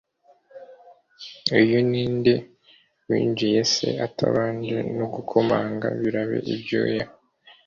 Uyu 1.57 1.77
ninde 1.89 2.33
winjiye 3.07 3.61
c 3.71 3.73
atabanje 4.05 4.77
no 4.97 5.05
gukomanga 5.13 5.87
birabe 5.99 6.37
ibyuya 6.53 7.05